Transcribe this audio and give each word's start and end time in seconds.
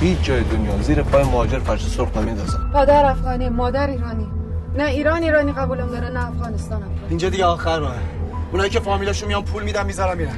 هیچ 0.00 0.22
جای 0.22 0.42
دنیا. 0.44 0.82
زیر 0.82 1.02
پای 1.02 1.24
مهاجر 1.24 1.58
فرش 1.58 1.88
سرخ 1.88 2.16
نمیندازن 2.16 2.58
پدر 2.74 3.04
افغانی 3.04 3.48
مادر 3.48 3.86
ایرانی. 3.86 4.26
نه 4.78 4.84
ایران 4.84 5.22
ایرانی 5.22 5.52
قبولم 5.52 5.88
داره 5.90 6.08
نه 6.08 6.28
افغانستان 6.28 6.82
اینجا 7.08 7.28
دیگه 7.28 7.44
آخر 7.44 7.78
راهه 7.78 7.98
اونایی 8.52 8.70
که 8.70 8.80
فامیلاشو 8.80 9.26
میان 9.26 9.42
پول 9.42 9.62
میدن 9.62 9.86
می‌ذارن 9.86 10.18
میرن. 10.18 10.36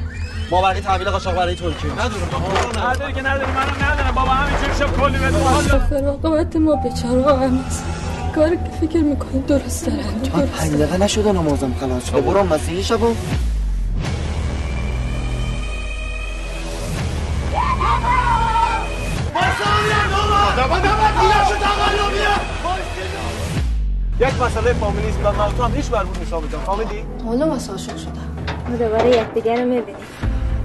ما 0.51 0.63
برای 0.63 0.81
تحویل 0.81 1.11
قاچاق 1.11 1.35
برای 1.35 1.55
ترکیه 1.55 1.93
ندارم 1.93 2.89
نداری 2.91 3.13
که 3.13 3.21
نداری 3.21 3.53
منم 3.53 3.93
ندارم. 3.93 4.15
بابا 4.15 4.31
همینجوری 4.31 4.75
شب 4.79 4.97
کلی 5.01 5.19
بده 5.19 5.79
فراغبت 5.79 6.57
ما 6.57 6.75
بیچاره 6.77 7.39
هم 7.39 7.65
کاری 8.35 8.57
که 8.57 8.87
فکر 8.87 9.03
می‌کنی 9.03 9.41
درست 9.41 9.87
داره 9.87 9.99
من 10.37 10.47
پنج 10.47 10.73
دقیقه 10.73 10.99
نشده 10.99 11.33
نمازم 11.33 11.75
خلاص 11.81 12.05
شده. 12.05 12.21
برام 12.21 12.47
مسیحی 12.47 12.83
شبو. 12.83 13.15
یک 24.31 24.43
مسئله 24.43 24.73
فامیلی 24.73 25.09
و 25.25 25.33
من 25.33 25.49
تو 25.57 25.63
هم 25.63 25.75
هیچ 25.75 25.91
بربود 25.91 26.19
نیست 26.19 26.31
جان. 26.31 26.41
فهمیدی؟ 26.43 27.05
حالا 27.25 27.55
مسئله 27.55 27.79
شدم 27.79 28.37
ما 28.69 28.77
دوباره 28.77 29.09
یکدیگر 29.09 29.63
رو 29.63 29.69
می‌بینیم. 29.69 29.97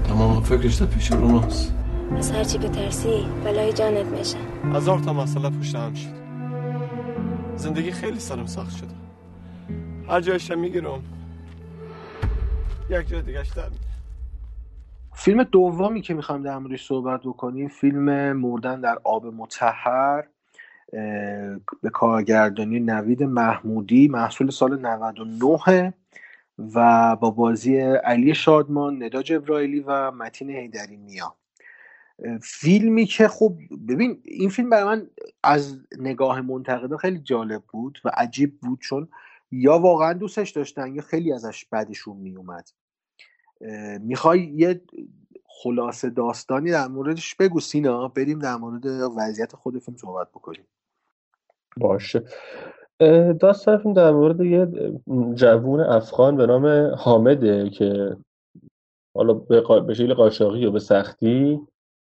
تمام 0.08 0.42
فکرش 0.42 0.76
تا 0.76 0.86
پیش 0.86 1.12
رو 1.12 1.28
ناست 1.28 1.74
از 2.16 2.30
هرچی 2.30 2.58
بترسی 2.58 3.26
بلای 3.44 3.72
جانت 3.72 4.06
میشه. 4.06 4.36
هزار 4.74 4.98
تا 4.98 5.12
مسئله 5.12 5.50
پشت 5.50 5.74
هم 5.74 5.94
شد. 5.94 6.08
زندگی 7.56 7.92
خیلی 7.92 8.18
سرم 8.20 8.46
سخت 8.46 8.76
شده. 8.76 8.94
هر 10.08 10.20
جایش 10.20 10.50
می‌گیرم. 10.50 11.02
یک 12.90 13.08
جای 13.08 13.22
دیگهش 13.22 13.48
در 13.48 13.62
فیلم 15.14 15.42
دومی 15.42 16.02
که 16.02 16.14
می‌خوام 16.14 16.42
در 16.42 16.58
موردش 16.58 16.86
صحبت 16.86 17.20
بکنیم 17.20 17.68
فیلم 17.68 18.32
مردن 18.32 18.80
در 18.80 18.98
آب 19.04 19.26
متحر 19.26 20.24
به 21.82 21.90
کارگردانی 21.92 22.80
نوید 22.80 23.22
محمودی 23.22 24.08
محصول 24.08 24.50
سال 24.50 24.80
99 24.80 25.94
و 26.74 27.16
با 27.16 27.30
بازی 27.30 27.80
علی 27.80 28.34
شادمان 28.34 29.02
ندا 29.02 29.22
جبرائیلی 29.22 29.80
و 29.80 30.10
متین 30.10 30.50
هیدری 30.50 30.96
نیا 30.96 31.36
فیلمی 32.42 33.06
که 33.06 33.28
خب 33.28 33.58
ببین 33.88 34.20
این 34.24 34.48
فیلم 34.48 34.70
برای 34.70 34.84
من 34.84 35.10
از 35.42 35.78
نگاه 35.98 36.40
منتقدا 36.40 36.96
خیلی 36.96 37.18
جالب 37.18 37.62
بود 37.62 37.98
و 38.04 38.10
عجیب 38.14 38.60
بود 38.60 38.80
چون 38.80 39.08
یا 39.50 39.78
واقعا 39.78 40.12
دوستش 40.12 40.50
داشتن 40.50 40.94
یا 40.94 41.02
خیلی 41.02 41.32
ازش 41.32 41.64
بدشون 41.64 42.16
میومد. 42.16 42.70
می‌خوای 44.00 44.40
یه 44.40 44.80
خلاصه 45.62 46.10
داستانی 46.10 46.70
در 46.70 46.88
موردش 46.88 47.34
بگو 47.34 47.60
سینا 47.60 48.08
بریم 48.08 48.38
در 48.38 48.56
مورد 48.56 48.86
وضعیت 48.86 49.56
خود 49.56 49.78
فیلم 49.78 49.96
صحبت 49.96 50.28
بکنیم. 50.30 50.64
باشه. 51.80 52.22
داستان 53.40 53.78
فیلم 53.78 53.94
در 53.94 54.10
مورد 54.10 54.40
یه 54.40 54.68
جوون 55.34 55.80
افغان 55.80 56.36
به 56.36 56.46
نام 56.46 56.94
حامده 56.98 57.70
که 57.70 58.16
حالا 59.16 59.34
به 59.80 59.94
شکل 59.94 60.14
قاچاقی 60.14 60.66
و 60.66 60.70
به 60.70 60.78
سختی 60.78 61.60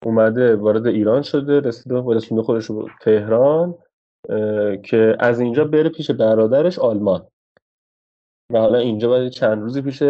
اومده 0.05 0.55
وارد 0.55 0.87
ایران 0.87 1.21
شده 1.21 1.59
رسیده 1.59 1.95
و 1.95 2.13
رسونده 2.13 2.43
خودش 2.43 2.65
رو 2.65 2.89
تهران 3.01 3.75
که 4.83 5.17
از 5.19 5.39
اینجا 5.39 5.65
بره 5.65 5.89
پیش 5.89 6.11
برادرش 6.11 6.79
آلمان. 6.79 7.27
و 8.53 8.59
حالا 8.59 8.77
اینجا 8.77 9.09
باید 9.09 9.31
چند 9.31 9.61
روزی 9.61 9.81
پیش 9.81 10.03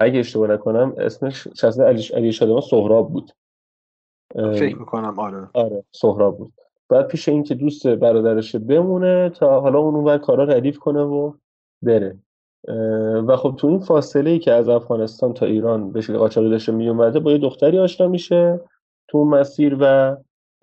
اگه 0.00 0.20
اشتباه 0.20 0.50
نکنم 0.50 0.94
اسمش 0.98 1.48
شخصیت 1.48 1.86
علی, 1.86 2.08
علی 2.14 2.32
شادمان 2.32 2.60
سهراب 2.60 3.12
بود. 3.12 3.32
فکر 4.34 4.78
می‌کنم 4.78 5.18
آره. 5.18 5.48
آره 5.54 5.84
سهراب 5.92 6.38
بود. 6.38 6.52
بعد 6.94 7.06
پیش 7.06 7.28
این 7.28 7.42
که 7.42 7.54
دوست 7.54 7.86
برادرش 7.86 8.56
بمونه 8.56 9.30
تا 9.30 9.60
حالا 9.60 9.78
اون 9.78 9.94
اون 9.94 10.18
کارا 10.18 10.44
ردیف 10.44 10.78
کنه 10.78 11.00
و 11.00 11.32
بره. 11.82 12.18
و 13.26 13.36
خب 13.36 13.54
تو 13.58 13.66
این 13.66 13.80
فاصله 13.80 14.30
ای 14.30 14.38
که 14.38 14.52
از 14.52 14.68
افغانستان 14.68 15.34
تا 15.34 15.46
ایران 15.46 15.92
به 15.92 16.00
شکل 16.00 16.16
قاچاقی 16.16 16.50
داشته 16.50 16.72
می 16.72 16.88
اومده 16.88 17.20
با 17.20 17.32
یه 17.32 17.38
دختری 17.38 17.78
آشنا 17.78 18.08
میشه 18.08 18.60
تو 19.08 19.24
مسیر 19.24 19.76
و 19.80 20.16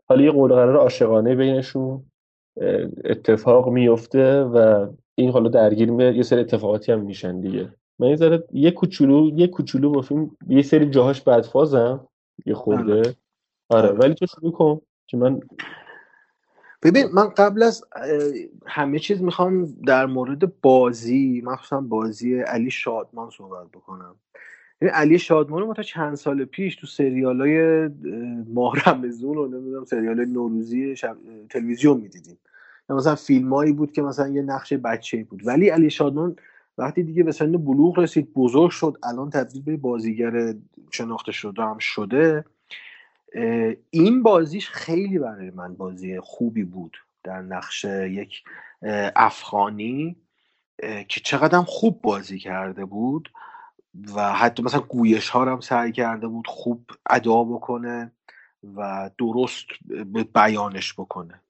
حالا 0.07 0.21
یه 0.21 0.31
قول 0.31 0.53
قرار 0.53 0.77
عاشقانه 0.77 1.35
بینشون 1.35 2.03
اتفاق 3.05 3.69
میفته 3.69 4.43
و 4.43 4.87
این 5.15 5.31
حالا 5.31 5.49
درگیر 5.49 5.89
یه 5.89 6.23
سری 6.23 6.39
اتفاقاتی 6.39 6.91
هم 6.91 7.01
میشن 7.01 7.39
دیگه. 7.39 7.73
من 7.99 8.07
یه 8.07 8.15
ذره 8.15 8.43
یه 8.51 8.71
کوچولو 8.71 9.39
یه 9.39 9.47
کوچولو 9.47 9.91
با 9.91 10.01
فیلم 10.01 10.31
یه 10.47 10.61
سری 10.61 10.89
جاهاش 10.89 11.21
بدفازم 11.21 12.07
یه 12.45 12.53
خورده. 12.53 12.99
آره, 13.69 13.89
آره. 13.89 13.91
ولی 13.91 14.13
تو 14.13 14.25
شروع 14.25 14.51
کن 14.51 14.81
که 15.07 15.17
من 15.17 15.39
ببین 16.83 17.05
من 17.13 17.29
قبل 17.29 17.63
از 17.63 17.85
همه 18.67 18.99
چیز 18.99 19.21
می‌خوام 19.21 19.65
در 19.65 20.05
مورد 20.05 20.61
بازی 20.61 21.41
مخصوصا 21.45 21.81
بازی 21.81 22.39
علی 22.39 22.71
شادمان 22.71 23.29
صحبت 23.29 23.67
بکنم. 23.67 24.15
یعنی 24.81 24.93
علی 24.93 25.19
شادمان 25.19 25.63
ما 25.63 25.73
تا 25.73 25.83
چند 25.83 26.15
سال 26.15 26.45
پیش 26.45 26.75
تو 26.75 26.87
سریال 26.87 27.41
های 27.41 27.89
ماه 28.53 28.73
رمزون 28.85 29.37
و 29.37 29.47
نمی‌دونم 29.47 29.85
سریال 29.85 30.25
نوروزی 30.25 30.95
تلویزیون 31.49 32.01
می‌دیدیم. 32.01 32.37
یا 32.89 32.95
مثلا 32.95 33.15
فیلمایی 33.15 33.71
بود 33.73 33.91
که 33.91 34.01
مثلا 34.01 34.27
یه 34.27 34.41
نقش 34.41 34.73
بچه 34.73 35.23
بود. 35.23 35.47
ولی 35.47 35.69
علی 35.69 35.89
شادمان 35.89 36.35
وقتی 36.77 37.03
دیگه 37.03 37.23
به 37.23 37.31
سن 37.31 37.51
بلوغ 37.51 37.99
رسید 37.99 38.33
بزرگ 38.33 38.71
شد 38.71 38.97
الان 39.03 39.29
تبدیل 39.29 39.61
به 39.61 39.77
بازیگر 39.77 40.53
شناخته 40.91 41.31
شده 41.31 41.61
هم 41.61 41.77
شده. 41.77 42.45
این 43.89 44.23
بازیش 44.23 44.69
خیلی 44.69 45.19
برای 45.19 45.49
من 45.51 45.75
بازی 45.75 46.19
خوبی 46.19 46.63
بود 46.63 46.97
در 47.23 47.41
نقش 47.41 47.85
یک 47.85 48.43
افغانی 49.15 50.15
که 51.07 51.21
چقدر 51.23 51.61
خوب 51.61 52.01
بازی 52.01 52.39
کرده 52.39 52.85
بود 52.85 53.31
و 54.15 54.33
حتی 54.33 54.63
مثلا 54.63 54.79
گویش 54.79 55.29
ها 55.29 55.45
هم 55.45 55.59
سعی 55.59 55.91
کرده 55.91 56.27
بود 56.27 56.47
خوب 56.47 56.91
ادا 57.09 57.43
بکنه 57.43 58.11
و 58.75 59.09
درست 59.17 59.65
بیانش 60.33 60.93
بکنه. 60.93 61.41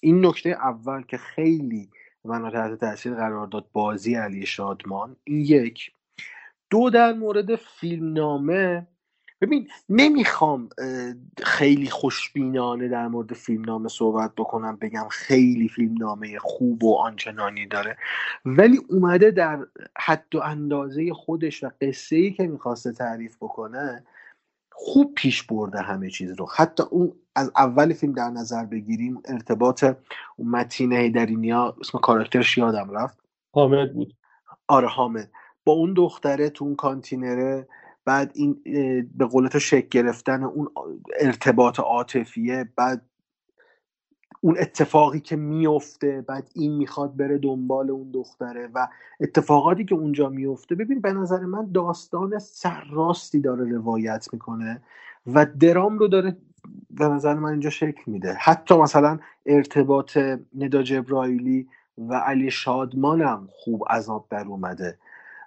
این 0.00 0.26
نکته 0.26 0.48
اول 0.48 1.02
که 1.02 1.16
خیلی 1.16 1.90
من 2.24 2.50
تحت 2.50 2.80
تاثیر 2.80 3.14
قرار 3.14 3.46
داد 3.46 3.66
بازی 3.72 4.14
علی 4.14 4.46
شادمان 4.46 5.16
این 5.24 5.40
یک. 5.40 5.92
دو 6.70 6.90
در 6.90 7.12
مورد 7.12 7.56
فیلم 7.56 8.12
نامه 8.12 8.86
ببین 9.40 9.68
نمی‌خوام 9.88 10.68
خیلی 11.42 11.90
خوشبینانه 11.90 12.88
در 12.88 13.08
مورد 13.08 13.32
فیلمنامه 13.34 13.88
صحبت 13.88 14.34
بکنم 14.36 14.76
بگم 14.76 15.08
خیلی 15.10 15.68
فیلمنامه 15.68 16.38
خوب 16.38 16.84
و 16.84 16.96
آنچنانی 16.96 17.66
داره. 17.66 17.96
ولی 18.44 18.80
اومده 18.90 19.30
در 19.30 19.66
حد 19.98 20.34
و 20.34 20.40
اندازه 20.40 21.12
خودش 21.12 21.64
و 21.64 21.70
قصه 21.80 22.16
ای 22.16 22.30
که 22.30 22.46
می‌خواسته 22.46 22.92
تعریف 22.92 23.36
بکنه 23.36 24.04
خوب 24.72 25.14
پیش 25.14 25.42
برده 25.42 25.80
همه 25.80 26.10
چیز 26.10 26.32
رو. 26.32 26.46
حتی 26.56 26.82
اون 26.90 27.12
از 27.34 27.52
اول 27.56 27.92
فیلم 27.92 28.12
در 28.12 28.30
نظر 28.30 28.64
بگیریم 28.64 29.22
ارتباط 29.24 29.84
اون 30.36 30.48
متین 30.48 30.92
هیدرینیا 30.92 31.76
اسم 31.80 31.98
کاراکترش 31.98 32.58
یادم 32.58 32.90
رفت. 32.90 33.18
حامد 33.54 33.94
بود. 33.94 34.14
آره 34.68 34.88
حامد. 34.88 35.30
با 35.64 35.72
اون 35.72 35.94
دختره 35.94 36.50
تو 36.50 36.64
اون 36.64 36.74
کانتینره 36.76 37.68
بعد 38.08 38.32
این 38.34 38.62
به 39.18 39.24
قول 39.24 39.48
تو 39.48 39.58
شک 39.58 39.88
گرفتن 39.88 40.44
اون 40.44 40.68
ارتباط 41.20 41.80
عاطفیه 41.80 42.68
بعد 42.76 43.02
اون 44.40 44.56
اتفاقی 44.58 45.20
که 45.20 45.36
میفته 45.36 46.24
بعد 46.28 46.50
این 46.54 46.76
می‌خواد 46.76 47.16
بره 47.16 47.38
دنبال 47.38 47.90
اون 47.90 48.10
دختره 48.10 48.68
و 48.74 48.88
اتفاقاتی 49.20 49.84
که 49.84 49.94
اونجا 49.94 50.28
میفته 50.28 50.74
ببین 50.74 51.00
به 51.00 51.12
نظر 51.12 51.40
من 51.40 51.72
داستان 51.72 52.38
سرراستی 52.38 53.40
داره 53.40 53.72
روایت 53.72 54.28
می‌کنه 54.32 54.82
و 55.26 55.46
درام 55.60 55.98
رو 55.98 56.08
داره 56.08 56.36
به 56.90 57.04
نظر 57.04 57.34
من 57.34 57.50
اینجا 57.50 57.70
شکل 57.70 58.02
میده. 58.06 58.34
حتی 58.40 58.74
مثلا 58.78 59.18
ارتباط 59.46 60.18
ندا 60.54 60.82
جبرائیلی 60.82 61.68
و 61.98 62.14
علی 62.14 62.50
شادمانم 62.50 63.48
خوب 63.52 63.84
از 63.90 64.08
آب 64.08 64.26
در 64.30 64.44
اومده. 64.44 64.98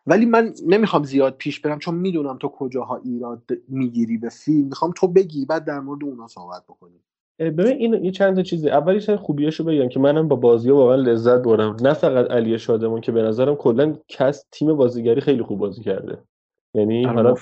ولی 0.06 0.25
من 0.25 0.53
نمی‌خوام 0.68 1.03
زیاد 1.03 1.36
پیش 1.38 1.59
برم 1.59 1.80
چون 1.80 1.95
می‌دونم 1.95 2.38
تو 2.38 2.48
کجاها 2.48 3.01
ایراد 3.03 3.42
می‌گیری 3.68 4.18
به 4.18 4.30
فیلم. 4.30 4.68
می‌خوام 4.68 4.94
تو 4.95 5.07
بگی 5.07 5.45
بعد 5.45 5.65
در 5.65 5.80
مورد 5.80 6.03
اونا 6.03 6.27
صحبت 6.27 6.63
بکنیم. 6.63 7.03
ببین 7.39 7.68
این 7.68 8.06
یه 8.06 8.12
چند 8.12 8.36
تا 8.36 8.42
چیزی 8.42 8.69
اولیش 8.69 9.09
خوبیاشو 9.09 9.63
بگم 9.63 9.89
که 9.89 10.00
منم 10.00 10.27
با 10.27 10.36
بازی 10.36 10.69
ها 10.69 10.75
واقعا 10.75 10.95
لذت 10.95 11.44
بردم. 11.44 11.75
نه 11.81 11.94
فقط 11.94 12.31
علی 12.31 12.59
شادمون 12.59 13.01
که 13.01 13.12
به 13.12 13.21
نظرم 13.21 13.56
کلا 13.56 13.95
کس 14.07 14.45
تیم 14.51 14.74
بازیگری 14.74 15.21
خیلی 15.21 15.44
خوب 15.44 15.59
بازی 15.59 15.81
کرده. 15.81 16.18
یعنی 16.74 17.06
آره، 17.06 17.15
حالا 17.15 17.36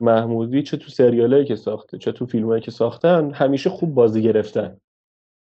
محمودی 0.00 0.62
چه 0.62 0.76
تو 0.76 0.90
سریالایی 0.90 1.44
که 1.44 1.56
ساخته 1.56 1.98
چه 1.98 2.12
تو 2.12 2.26
فیلمایی 2.26 2.62
که 2.62 2.70
ساختن 2.70 3.30
همیشه 3.30 3.70
خوب 3.70 3.94
بازی 3.94 4.22
گرفتن. 4.22 4.76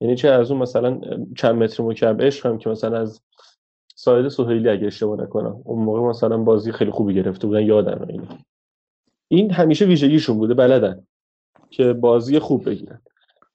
یعنی 0.02 0.16
چه 0.16 0.30
از 0.30 0.52
اون 0.52 0.62
مثلا 0.62 1.02
چند 1.36 1.56
متر 1.56 1.84
مکعب 1.84 2.22
عشق 2.22 2.46
هم 2.46 2.58
که 2.58 2.70
مثلا 2.70 2.98
از 2.98 3.22
ساید 4.00 4.28
سهیلی 4.28 4.70
اگه 4.70 4.88
اشتباه 4.88 5.22
نکنم 5.22 5.62
اون 5.64 5.84
موقع 5.84 6.00
مثلا 6.00 6.38
بازی 6.38 6.72
خیلی 6.72 6.92
خوبی 6.92 7.14
گرفته 7.14 7.48
بودن 7.48 7.66
یادم 7.66 8.06
اینه. 8.10 8.28
این 9.28 9.52
همیشه 9.52 9.86
ویژگیشون 9.86 10.38
بوده 10.38 10.54
بلدن 10.54 11.04
که 11.70 11.94
بازی 11.94 12.40
خوب 12.40 12.70
بگیرن. 12.70 13.02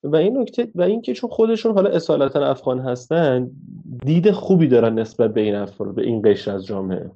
و 0.02 0.16
این 0.16 0.38
نکته 0.38 0.68
و 0.74 0.82
اینکه 0.82 1.14
چون 1.14 1.30
خودشون 1.30 1.74
حالا 1.74 1.90
اصالتا 1.90 2.46
افغان 2.46 2.80
هستن 2.80 3.50
دید 4.04 4.30
خوبی 4.30 4.68
دارن 4.68 4.98
نسبت 4.98 5.34
به 5.34 5.40
این 5.40 5.54
افراد 5.54 5.94
به 5.94 6.02
این 6.02 6.22
قشر 6.24 6.50
از 6.50 6.66
جامعه. 6.66 7.10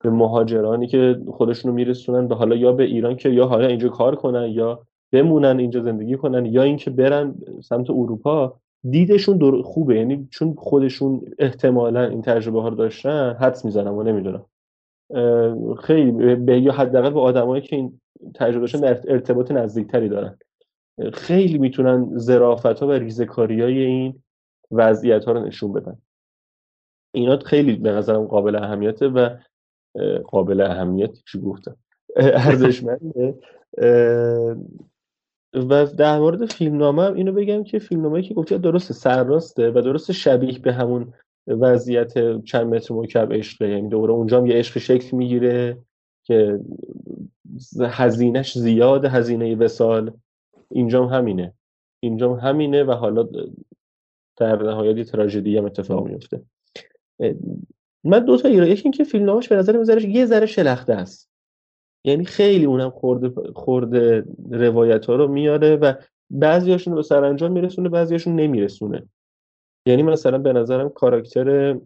به 0.00 0.10
مهاجرانی 0.10 0.86
که 0.86 1.20
خودشون 1.30 1.70
رو 1.70 1.74
میرسونن 1.74 2.28
به 2.28 2.34
حالا 2.34 2.56
یا 2.56 2.72
به 2.72 2.84
ایران 2.84 3.16
که 3.16 3.28
یا 3.28 3.46
حالا 3.46 3.66
اینجا 3.66 3.88
کار 3.88 4.16
کنن 4.16 4.50
یا 4.50 4.82
بمونن 5.12 5.58
اینجا 5.58 5.82
زندگی 5.82 6.16
کنن 6.16 6.46
یا 6.46 6.62
اینکه 6.62 6.90
برن 6.90 7.34
سمت 7.62 7.90
اروپا 7.90 8.60
دیدشون 8.90 9.36
در 9.36 9.62
خوبه. 9.62 9.96
یعنی 9.96 10.28
چون 10.30 10.54
خودشون 10.58 11.20
احتمالا 11.38 12.08
این 12.08 12.22
تجربه 12.22 12.62
ها 12.62 12.68
رو 12.68 12.74
داشتن 12.74 13.36
حدس 13.40 13.64
می‌زنم 13.64 13.94
و 13.94 14.02
نمی‌دونم. 14.02 14.46
خیلی 15.78 16.34
به 16.36 16.60
یا 16.60 16.72
حداقل 16.72 17.10
به 17.10 17.20
آدمایی 17.20 17.62
که 17.62 17.76
این 17.76 18.00
تجربه 18.34 18.60
داشتن 18.60 18.84
ارتباط 18.84 19.50
نزدیکتری 19.50 20.08
دارن. 20.08 20.38
خیلی 21.12 21.58
می‌تونن 21.58 22.18
ظرافت 22.18 22.66
ها 22.66 22.86
و 22.86 22.92
ریزکاری 22.92 23.62
های 23.62 23.78
این 23.78 24.22
وضعیت 24.70 25.24
ها 25.24 25.32
رو 25.32 25.40
نشون 25.40 25.72
بدن. 25.72 25.98
اینا 27.14 27.38
خیلی 27.38 27.76
به 27.76 27.90
نظرم 27.90 28.24
قابل 28.24 28.56
اهمیته 28.56 29.08
و 29.08 29.28
قابل 30.24 30.60
اهمیت 30.60 31.10
چی 31.32 31.40
گفتم. 31.40 31.76
ارزشمنده. 32.16 33.34
و 35.54 35.86
در 35.86 36.18
مورد 36.18 36.46
فیلمنامه 36.46 37.02
هم 37.02 37.14
اینو 37.14 37.32
بگم 37.32 37.64
که 37.64 37.78
فیلمنامه 37.78 38.22
که 38.22 38.34
گفتی 38.34 38.58
درسته 38.58 38.94
سرراسته 38.94 39.70
و 39.70 39.80
درست 39.80 40.12
شبیه 40.12 40.58
به 40.58 40.72
همون 40.72 41.12
وضعیت 41.46 42.42
چند 42.44 42.66
متر 42.66 42.94
مکعب 42.94 43.32
عشقه. 43.32 43.68
یعنی 43.68 43.88
دوباره 43.88 44.12
اونجا 44.12 44.38
هم 44.38 44.46
یه 44.46 44.56
عشق 44.56 44.78
شکل 44.78 45.16
می‌گیره 45.16 45.78
که 46.24 46.60
هزینهش 47.80 48.58
زیاد 48.58 49.04
هزینه 49.04 49.56
وسال. 49.56 50.12
اینجا 50.70 51.06
هم 51.06 51.18
همینه. 51.18 51.54
اینجا 52.00 52.34
هم 52.34 52.48
همینه 52.48 52.84
و 52.84 52.92
حالا 52.92 53.28
در 54.36 54.62
نهایت 54.62 55.10
تراژدی 55.10 55.56
هم 55.56 55.64
اتفاق 55.64 56.06
میفته 56.06 56.42
من 58.04 58.24
دو 58.24 58.36
تا 58.36 58.48
ایراد 58.48 58.68
یکی 58.68 58.82
اینکه 58.82 59.04
فیلمنامه‌اش 59.04 59.48
به 59.48 59.56
نظر 59.56 60.04
یه 60.04 60.26
ذره 60.26 60.46
شلخته 60.46 60.92
است. 60.94 61.30
یعنی 62.06 62.24
خیلی 62.24 62.64
اونم 62.64 62.90
خورده 62.90 63.52
خورده 63.52 64.24
روایت 64.50 65.06
ها 65.06 65.16
رو 65.16 65.28
میاره 65.28 65.76
و 65.76 65.92
بعضیاشون 66.30 66.94
به 66.94 67.02
سرانجام 67.02 67.52
میرسونه 67.52 67.88
بعضیاشون 67.88 68.36
نمیرسونه. 68.36 69.08
یعنی 69.86 70.02
مثلا 70.02 70.38
به 70.38 70.52
نظرم 70.52 70.88
کاراکتر 70.88 71.78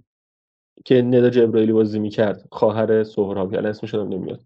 که 0.84 1.02
ندا 1.02 1.30
جبرائیلی 1.30 1.72
بازی 1.72 1.98
می‌کرد 1.98 2.48
خواهر 2.52 3.02
سهراب 3.02 3.54
یعنی 3.54 3.66
اسمش 3.66 3.94
نمیاد 3.94 4.40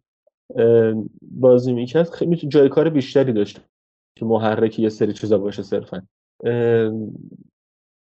بازی 1.23 1.73
می‌کرد 1.73 2.11
خیلی 2.11 2.37
جای 2.37 2.69
کار 2.69 2.89
بیشتری 2.89 3.33
داشت 3.33 3.61
که 4.19 4.25
محرک 4.25 4.79
یه 4.79 4.89
سری 4.89 5.13
چیزا 5.13 5.39
باشه 5.39 5.63
صرفا. 5.63 6.07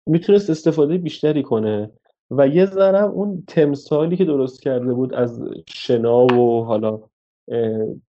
می‌تونست 0.08 0.50
استفاده 0.50 0.98
بیشتری 0.98 1.44
کنه 1.44 1.92
و 2.32 2.48
یه 2.48 2.66
ذرم 2.66 3.12
اون 3.12 3.44
تمثالی 3.48 4.18
که 4.18 4.26
درست 4.26 4.62
کرده 4.62 4.94
بود 4.94 5.14
از 5.14 5.42
شنا 5.68 6.26
و 6.26 6.66
حالا 6.66 7.00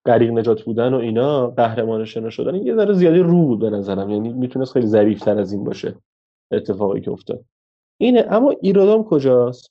غریق 0.07 0.31
نجات 0.31 0.63
بودن 0.63 0.95
و 0.95 0.97
اینا 0.97 1.47
قهرمان 1.47 2.05
شنا 2.05 2.31
شدن 2.31 2.55
یه 2.55 2.75
ذره 2.75 2.95
زیادی 2.95 3.19
رو 3.19 3.47
بود 3.47 3.59
به 3.59 3.71
نظرم. 3.71 4.11
یعنی 4.11 4.33
می‌تونست 4.33 4.73
خیلی 4.73 4.87
ظریفتر 4.87 5.39
از 5.39 5.53
این 5.53 5.65
باشه 5.65 5.95
اتفاقی 6.51 7.01
که 7.01 7.11
افتاد. 7.11 7.45
اینه 8.01 8.27
اما 8.31 8.55
ایرادام 8.61 9.05
کجاست؟ 9.05 9.71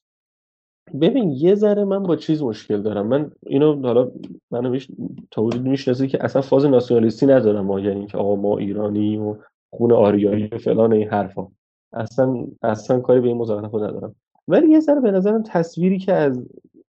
ببین 1.02 1.30
یه 1.32 1.56
ذره 1.56 1.84
من 1.86 2.04
با 2.04 2.16
چیز 2.16 2.44
مشکل 2.44 2.82
دارم. 2.82 3.08
من 3.08 3.32
اینو 3.46 3.82
حالا 3.88 4.12
منو 4.52 4.70
میش 4.70 4.88
تا 5.32 5.42
حدودی 5.42 5.70
می‌شناسه 5.70 6.08
که 6.08 6.24
اصلا 6.24 6.42
فاز 6.42 6.66
ناسیونالیستی 6.66 7.26
ندارم 7.26 7.66
ما. 7.66 7.80
یعنی 7.80 8.08
که 8.08 8.18
آقا 8.18 8.36
ما 8.36 8.58
ایرانی 8.58 9.18
و 9.18 9.36
خون 9.74 9.92
آریایی 9.92 10.48
و 10.48 10.58
فلان 10.58 10.94
این 10.94 11.08
حرفا. 11.08 11.48
اصلا 11.94 12.46
اصلا 12.62 13.00
کاری 13.00 13.20
به 13.20 13.28
این 13.28 13.46
خود 13.46 13.84
ندارم. 13.84 14.16
ولی 14.48 14.70
یه 14.70 14.80
ذره 14.80 15.02
به 15.02 15.12
نظرم 15.12 15.44
تصویری 15.44 16.00
که 16.00 16.14
از 16.14 16.46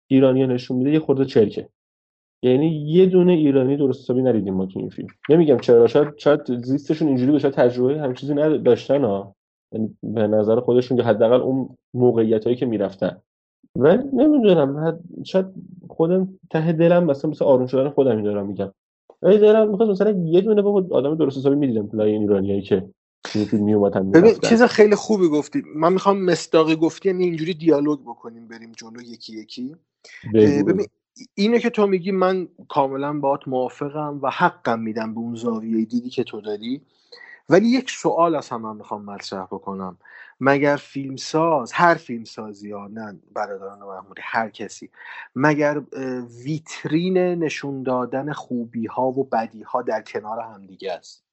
ایرانیا 0.07 0.47
نشون 0.47 0.77
میده 0.77 0.91
یه 0.91 1.01
خورده 1.01 1.25
چرکه. 1.25 1.69
یعنی 2.43 2.67
یه 2.67 3.07
دونه 3.07 3.33
ایرانی 3.33 3.77
درست 3.77 4.01
حسابی 4.01 4.23
ندیدیم 4.23 4.55
ما 4.55 4.67
تو 4.67 4.79
این 4.79 4.89
فیلم. 4.89 5.09
نمیگم 5.29 5.59
چرا 5.59 5.87
شاید 5.87 6.09
شاید 6.17 6.65
زیستشون 6.65 7.09
اینجوری 7.09 7.33
بشه 7.33 7.51
تجربه 7.51 8.01
هم 8.01 8.15
چیزی 8.15 8.35
نداشتن 8.35 9.05
ها. 9.05 9.35
یعنی 9.73 9.97
به 10.03 10.27
نظر 10.27 10.61
خودشون 10.61 10.97
که 10.97 11.03
حداقل 11.03 11.41
اون 11.41 11.77
موقعیت 11.95 12.45
هایی 12.45 12.57
که 12.57 12.67
می‌رفتن. 12.67 13.17
و 13.77 13.97
نمی‌دونم 13.97 15.01
شاید 15.25 15.47
خودم 15.89 16.29
ته 16.51 16.73
دلم 16.73 17.05
مثلا 17.05 17.31
مثل 17.31 17.45
آروم 17.45 17.67
شدن 17.67 17.89
خودم 17.89 18.17
این 18.17 18.25
دارم 18.25 18.47
میگم. 18.47 18.73
ولی 19.23 19.39
دلم 19.39 19.71
می‌خواد 19.71 19.91
مثلا 19.91 20.11
یه 20.11 20.41
دونه 20.41 20.63
با 20.63 20.87
آدم 20.91 21.15
درست 21.15 21.39
حسابی 21.39 21.57
می‌دیدم 21.57 21.89
لای 21.93 22.13
این 22.13 22.23
ایرانیایی 22.23 22.63
که 22.63 22.89
فیلم 23.27 23.81
ببین 24.13 24.35
چیز 24.43 24.63
خیلی 24.63 24.95
خوبی 24.95 25.29
گفتی. 25.29 25.63
من 25.77 25.93
می‌خوام 25.93 26.25
مستاقی 26.25 26.77
گفتی 26.77 27.09
یعنی 27.09 27.25
اینجوری 27.25 27.55
دیالوگ 27.55 28.01
بکنیم 28.01 28.49
بریم 28.49 28.73
جلو 28.77 29.03
یکی 29.03 29.41
یکی. 29.41 29.77
ببین 30.35 30.87
اینه 31.35 31.59
که 31.59 31.71
تو 31.71 31.87
میگی 31.87 32.11
من 32.11 32.49
کاملا 32.69 33.19
باهات 33.19 33.49
موافقم 33.49 34.19
و 34.23 34.31
حقم 34.31 34.81
میدم 34.81 35.15
به 35.15 35.21
اون 35.21 35.35
زاویه 35.35 35.85
دیدی 35.85 36.11
که 36.11 36.25
تو 36.25 36.41
داری 36.41 36.83
ولی 37.49 37.69
یک 37.69 37.91
سوال 37.91 38.35
از 38.35 38.49
هم, 38.49 38.77
می‌خوام 38.77 39.05
مطرح 39.05 39.45
بکنم. 39.45 39.99
مگر 40.41 40.77
فیلمساز 40.77 41.73
هر 41.73 41.95
فیلمسازی 41.95 42.71
ها 42.71 42.89
نه 42.89 43.21
برادران 43.35 43.79
محمودی 43.79 44.23
هر 44.25 44.51
کسی 44.51 44.91
مگر 45.37 45.83
ویترین 46.45 47.19
نشون 47.19 47.83
دادن 47.83 48.33
خوبی 48.33 48.87
ها 48.87 49.07
و 49.07 49.25
بدی 49.25 49.63
ها 49.63 49.83
در 49.83 50.03
کنار 50.03 50.41
همدیگه 50.41 50.93
است؟ 50.93 51.28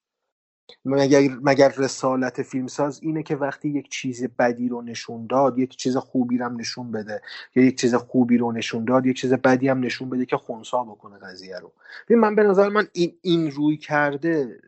مگر, 0.85 1.19
مگر 1.41 1.73
رسالت 1.77 2.41
فیلمساز 2.41 2.99
اینه 3.03 3.23
که 3.23 3.35
وقتی 3.35 3.69
یک 3.69 3.89
چیز 3.89 4.27
بدی 4.39 4.69
رو 4.69 4.81
نشون 4.81 5.27
داد 5.27 5.59
یک 5.59 5.77
چیز 5.77 5.97
خوبی 5.97 6.37
رو 6.37 6.49
نشون 6.49 6.91
بده 6.91 7.21
یا 7.55 7.63
یک 7.63 7.79
چیز 7.81 7.95
خوبی 7.95 8.37
رو 8.37 8.51
نشون 8.51 8.85
داد 8.85 9.05
یک 9.05 9.17
چیز 9.17 9.33
بدی 9.33 9.67
هم 9.67 9.79
نشون 9.79 10.09
بده 10.09 10.25
که 10.25 10.37
خونسا 10.37 10.83
بکنه 10.83 11.17
قضیه 11.17 11.59
رو. 11.59 11.71
من 12.09 12.35
به 12.35 12.43
نظر 12.43 12.69
من 12.69 12.87
این, 12.93 13.13
این 13.21 13.51
روی 13.51 13.77
کرده 13.77 14.59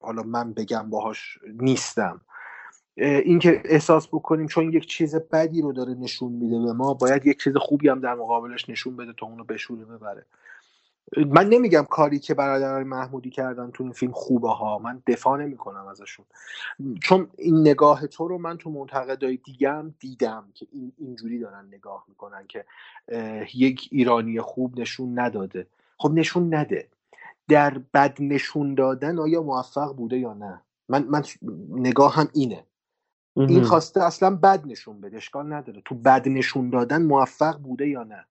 حالا 0.00 0.22
من 0.22 0.52
بگم 0.52 0.90
باهاش 0.90 1.38
نیستم. 1.60 2.20
اینکه 2.96 3.62
احساس 3.64 4.08
بکنیم 4.08 4.46
چون 4.46 4.72
یک 4.72 4.86
چیز 4.86 5.16
بدی 5.16 5.62
رو 5.62 5.72
داره 5.72 5.94
نشون 5.94 6.32
میده 6.32 6.58
به 6.58 6.72
ما 6.72 6.94
باید 6.94 7.26
یک 7.26 7.42
چیز 7.42 7.56
خوبی 7.56 7.88
هم 7.88 8.00
در 8.00 8.14
مقابلش 8.14 8.68
نشون 8.68 8.96
بده 8.96 9.12
تا 9.12 9.26
اونو 9.26 9.44
بشوره 9.44 9.84
ببره. 9.84 10.26
من 11.16 11.48
نمیگم 11.48 11.86
کاری 11.90 12.18
که 12.18 12.34
برادران 12.34 12.82
محمودی 12.82 13.30
کردن 13.30 13.70
تو 13.70 13.82
این 13.84 13.92
فیلم 13.92 14.12
خوبه 14.12 14.50
ها. 14.50 14.78
من 14.78 15.02
دفاع 15.06 15.38
نمی 15.38 15.56
کنم 15.56 15.86
ازشون. 15.86 16.26
چون 17.02 17.28
این 17.38 17.60
نگاه 17.60 18.06
تو 18.06 18.28
رو 18.28 18.38
من 18.38 18.58
تو 18.58 18.70
منتقدای 18.70 19.36
دیگم 19.36 19.94
دیدم 19.98 20.50
که 20.54 20.66
این 20.72 20.92
اینجوری 20.98 21.38
دارن 21.38 21.66
نگاه 21.66 22.04
می‌کنن 22.08 22.46
که 22.48 22.64
یک 23.54 23.88
ایرانی 23.92 24.40
خوب 24.40 24.80
نشون 24.80 25.18
نداده. 25.18 25.66
خب 25.98 26.10
نشون 26.10 26.54
نده. 26.54 26.88
در 27.48 27.78
بد 27.94 28.16
نشون 28.20 28.74
دادن 28.74 29.18
آیا 29.18 29.42
موفق 29.42 29.96
بوده 29.96 30.18
یا 30.18 30.34
نه؟ 30.34 30.60
من, 30.88 31.04
من 31.04 31.22
نگاه 31.70 32.14
هم 32.14 32.28
اینه. 32.32 32.64
این 33.36 33.62
خواسته 33.62 34.02
اصلا 34.02 34.36
بد 34.36 34.66
نشون 34.66 35.00
بده. 35.00 35.16
اشکال 35.16 35.52
نداره. 35.52 35.82
تو 35.84 35.94
بد 35.94 36.28
نشون 36.28 36.70
دادن 36.70 37.02
موفق 37.02 37.58
بوده 37.58 37.88
یا 37.88 38.04
نه؟ 38.04 38.26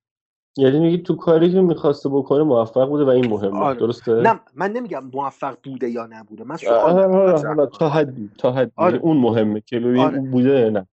یعنی 0.57 0.79
میگی 0.79 0.97
تو 0.97 1.15
کاری 1.15 1.51
که 1.51 1.61
می‌خواسته 1.61 2.09
بکنه 2.09 2.43
موفق 2.43 2.89
بوده 2.89 3.03
و 3.03 3.09
این 3.09 3.27
مهمه. 3.27 3.59
آره. 3.59 3.79
درسته؟ 3.79 4.11
نه 4.11 4.39
من 4.55 4.71
نمیگم 4.71 5.05
موفق 5.13 5.57
بوده 5.63 5.89
یا 5.89 6.07
نبوده. 6.07 6.43
من 6.43 6.57
سوال 6.57 7.65
تا 7.65 7.89
حدی 7.89 8.29
تا 8.37 8.51
حدی. 8.51 8.71
آره. 8.75 8.97
اون 8.97 9.17
مهمه 9.17 9.61
که 9.61 9.79
ببین 9.79 10.01
آره. 10.01 10.19
بوده 10.19 10.49
یا 10.49 10.69
نه. 10.69 10.87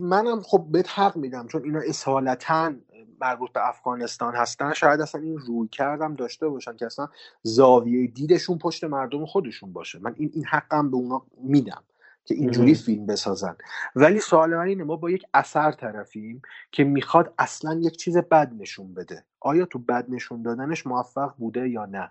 منم 0.00 0.40
خب 0.40 0.66
بهت 0.70 0.98
حق 0.98 1.16
میدم. 1.16 1.46
چون 1.46 1.64
اینا 1.64 1.80
اصالتا 1.88 2.72
مربوط 3.20 3.52
به 3.52 3.68
افغانستان 3.68 4.34
هستن. 4.34 4.72
شاید 4.72 5.00
اصلا 5.00 5.20
این 5.20 5.38
روی 5.38 5.68
کردم 5.68 6.14
داشته 6.14 6.48
باشن 6.48 6.76
که 6.76 6.86
اصلا 6.86 7.08
زاویه 7.42 8.06
دیدشون 8.06 8.58
پشت 8.58 8.84
مردم 8.84 9.26
خودشون 9.26 9.72
باشه. 9.72 9.98
من 10.02 10.14
این 10.16 10.30
این 10.34 10.44
حقم 10.44 10.90
به 10.90 10.96
اونا 10.96 11.22
میدم. 11.42 11.82
که 12.28 12.34
اینجوری 12.34 12.74
فیلم 12.74 13.06
بسازن. 13.06 13.56
ولی 13.96 14.20
سوال 14.20 14.56
من 14.56 14.66
اینه 14.66 14.84
ما 14.84 14.96
با 14.96 15.10
یک 15.10 15.24
اثر 15.34 15.72
طرفیم 15.72 16.42
که 16.72 16.84
می‌خواد 16.84 17.34
اصلا 17.38 17.74
یک 17.74 17.96
چیز 17.96 18.16
بد 18.16 18.52
نشون 18.58 18.94
بده. 18.94 19.24
آیا 19.40 19.66
تو 19.66 19.78
بد 19.78 20.06
نشون 20.08 20.42
دادنش 20.42 20.86
موفق 20.86 21.34
بوده 21.36 21.68
یا 21.68 21.86
نه؟ 21.86 22.10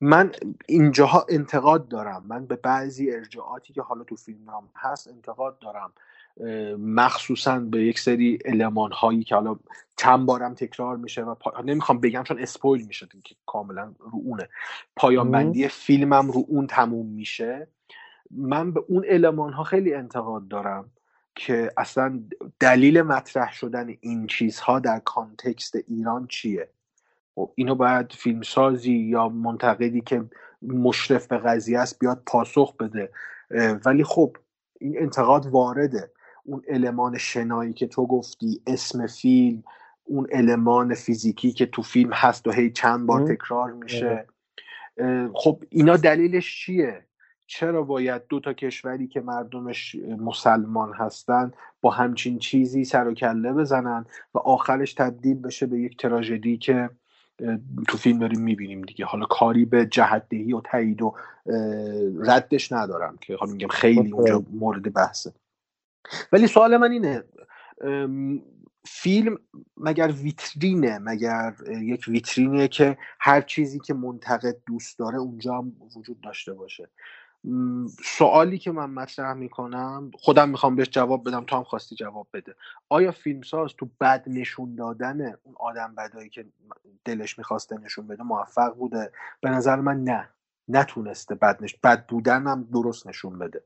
من 0.00 0.32
اینجاها 0.66 1.26
انتقاد 1.28 1.88
دارم. 1.88 2.24
من 2.28 2.46
به 2.46 2.56
بعضی 2.56 3.12
ارجاعاتی 3.12 3.72
که 3.72 3.82
حالا 3.82 4.04
تو 4.04 4.16
فیلم 4.16 4.48
هم 4.48 4.68
هست 4.76 5.08
انتقاد 5.08 5.58
دارم. 5.58 5.92
مخصوصا 6.78 7.58
به 7.58 7.84
یک 7.84 7.98
سری 7.98 8.38
علمان 8.44 8.92
هایی 8.92 9.24
که 9.24 9.34
حالا 9.34 9.56
چند 9.96 10.26
بارم 10.26 10.54
تکرار 10.54 10.96
میشه 10.96 11.22
و 11.22 11.34
نمی‌خوام 11.64 12.00
بگم 12.00 12.22
چون 12.22 12.38
اسپویل 12.38 12.86
میشه 12.86 13.08
که 13.24 13.34
کاملا 13.46 13.94
رو 13.98 14.18
اونه. 14.24 14.48
پایان 14.96 15.30
بندی 15.30 15.68
فیلمم 15.68 16.30
رو 16.30 16.44
اون 16.48 16.66
تموم 16.66 17.06
میشه. 17.06 17.68
من 18.30 18.72
به 18.72 18.84
اون 18.88 19.04
علمان 19.04 19.52
ها 19.52 19.64
خیلی 19.64 19.94
انتقاد 19.94 20.48
دارم 20.48 20.90
که 21.34 21.70
اصلا 21.76 22.22
دلیل 22.60 23.02
مطرح 23.02 23.52
شدن 23.52 23.94
این 24.00 24.26
چیزها 24.26 24.78
در 24.78 24.98
کانتکست 24.98 25.76
ایران 25.76 26.26
چیه؟ 26.26 26.68
خب 27.34 27.52
اینو 27.54 27.74
باید 27.74 28.12
فیلمسازی 28.12 28.94
یا 28.94 29.28
منتقدی 29.28 30.00
که 30.00 30.24
مشرف 30.62 31.26
به 31.26 31.38
قضیه 31.38 31.78
است 31.78 31.98
بیاد 31.98 32.22
پاسخ 32.26 32.76
بده. 32.76 33.10
ولی 33.84 34.04
خب 34.04 34.36
این 34.80 34.98
انتقاد 34.98 35.46
وارده. 35.46 36.10
اون 36.44 36.62
المان 36.68 37.18
شنایی 37.18 37.72
که 37.72 37.86
تو 37.86 38.06
گفتی 38.06 38.62
اسم 38.66 39.06
فیلم 39.06 39.62
اون 40.04 40.26
المان 40.32 40.94
فیزیکی 40.94 41.52
که 41.52 41.66
تو 41.66 41.82
فیلم 41.82 42.12
هست 42.12 42.46
و 42.46 42.50
هی 42.50 42.70
چند 42.70 43.06
بار 43.06 43.26
تکرار 43.26 43.72
میشه. 43.72 44.26
خب 45.34 45.64
اینا 45.68 45.96
دلیلش 45.96 46.64
چیه؟ 46.64 47.07
چرا 47.50 47.82
باید 47.82 48.22
دو 48.28 48.40
تا 48.40 48.52
کشوری 48.52 49.08
که 49.08 49.20
مردمش 49.20 49.96
مسلمان 50.18 50.92
هستن 50.94 51.52
با 51.80 51.90
همچین 51.90 52.38
چیزی 52.38 52.84
سر 52.84 53.08
و 53.08 53.14
کله 53.14 53.52
بزنن 53.52 54.06
و 54.34 54.38
آخرش 54.38 54.94
تبدیل 54.94 55.34
بشه 55.34 55.66
به 55.66 55.80
یک 55.80 55.96
تراژدی 55.96 56.56
که 56.56 56.90
تو 57.88 57.96
فیلم 57.96 58.18
داریم 58.18 58.40
می‌بینیم 58.40 58.82
دیگه. 58.82 59.04
حالا 59.04 59.26
کاری 59.26 59.64
به 59.64 59.86
جهتدهی 59.86 60.52
و 60.52 60.60
تایید 60.60 61.02
و 61.02 61.14
ردش 62.18 62.72
ندارم 62.72 63.18
که 63.20 63.36
حالا 63.36 63.52
میگم 63.52 63.68
خیلی 63.68 64.12
اونجا 64.12 64.42
مورد 64.52 64.92
بحثه. 64.92 65.32
ولی 66.32 66.46
سوال 66.46 66.76
من 66.76 66.90
اینه 66.92 67.24
فیلم 68.84 69.38
مگر 69.76 70.12
ویترینه؟ 70.22 70.98
مگر 70.98 71.54
یک 71.68 72.04
ویترینه 72.08 72.68
که 72.68 72.98
هر 73.20 73.40
چیزی 73.40 73.78
که 73.78 73.94
منتقد 73.94 74.56
دوست 74.66 74.98
داره 74.98 75.18
اونجا 75.18 75.58
هم 75.58 75.72
وجود 75.96 76.20
داشته 76.20 76.54
باشه. 76.54 76.88
سوالی 78.04 78.58
که 78.58 78.72
من 78.72 78.90
مطرح 78.90 79.32
می‌کنم 79.32 80.10
خودم 80.14 80.48
می‌خوام 80.48 80.76
بهش 80.76 80.88
جواب 80.90 81.28
بدم 81.28 81.44
تو 81.44 81.56
هم 81.56 81.64
خواستی 81.64 81.94
جواب 81.94 82.26
بده. 82.32 82.54
آیا 82.88 83.12
فیلمساز 83.12 83.74
تو 83.78 83.88
بد 84.00 84.24
نشون 84.26 84.74
دادن 84.74 85.34
اون 85.42 85.54
آدم 85.60 85.94
بدایی 85.94 86.28
که 86.28 86.46
دلش 87.04 87.38
می‌خواسته 87.38 87.78
نشون 87.78 88.06
بده 88.06 88.22
موفق 88.22 88.74
بوده؟ 88.74 89.12
به 89.40 89.50
نظر 89.50 89.76
من 89.76 90.04
نه. 90.04 90.28
نتونسته 90.68 91.34
بد, 91.34 91.62
نش... 91.62 91.76
بد 91.76 92.06
بودن 92.06 92.46
هم 92.46 92.68
درست 92.72 93.06
نشون 93.06 93.38
بده. 93.38 93.62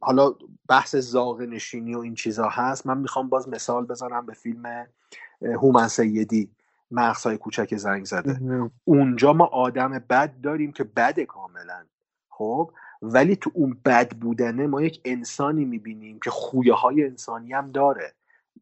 حالا 0.00 0.34
بحث 0.68 0.96
زاغ 0.96 1.40
نشینی 1.40 1.94
و 1.94 1.98
این 1.98 2.14
چیزا 2.14 2.48
هست. 2.48 2.86
من 2.86 2.98
می‌خوام 2.98 3.28
باز 3.28 3.48
مثال 3.48 3.86
بزنم 3.86 4.26
به 4.26 4.32
فیلم 4.32 4.86
هومن 5.42 5.88
سیدی 5.88 6.50
مغزهای 6.90 7.36
کوچک 7.36 7.76
زنگ 7.76 8.04
زده. 8.04 8.40
اونجا 8.84 9.32
ما 9.32 9.44
آدم 9.44 9.98
بد 10.10 10.40
داریم 10.40 10.72
که 10.72 10.84
بد 10.84 11.20
کاملا. 11.20 11.84
خب 12.40 12.70
ولی 13.02 13.36
تو 13.36 13.50
اون 13.54 13.80
بد 13.84 14.16
بودنه 14.16 14.66
ما 14.66 14.82
یک 14.82 15.00
انسانی 15.04 15.64
می‌بینیم 15.64 16.20
که 16.20 16.30
خویه 16.30 16.74
های 16.74 17.04
انسانی 17.04 17.52
هم 17.52 17.72
داره. 17.72 18.14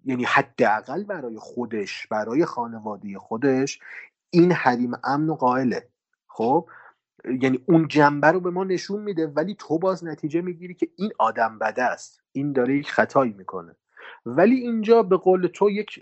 یعنی 0.05 0.25
حداقل 0.25 1.05
برای 1.05 1.37
خودش 1.39 2.07
برای 2.07 2.45
خانواده 2.45 3.19
خودش 3.19 3.81
این 4.31 4.53
حریم 4.53 4.93
امن 5.05 5.31
و 5.31 5.35
قائله. 5.35 5.89
خب 6.27 6.69
یعنی 7.41 7.65
اون 7.67 7.89
جنبه 7.89 8.27
رو 8.27 8.41
به 8.41 8.51
ما 8.51 8.65
نشون 8.65 9.03
میده 9.03 9.27
ولی 9.27 9.55
تو 9.59 9.79
باز 9.79 10.05
نتیجه 10.05 10.41
می‌گیری 10.41 10.75
که 10.75 10.89
این 10.97 11.13
آدم 11.19 11.59
بده 11.59 11.83
است. 11.83 12.21
این 12.33 12.53
داره 12.53 12.77
یک 12.77 12.91
خطایی 12.91 13.33
می‌کنه. 13.33 13.77
ولی 14.27 14.55
اینجا 14.55 15.03
به 15.03 15.17
قول 15.17 15.47
تو 15.47 15.71
یک 15.71 16.01